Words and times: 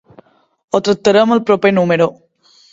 Ho 0.77 0.81
tractarem 0.87 1.37
al 1.37 1.45
proper 1.53 1.75
número. 1.79 2.11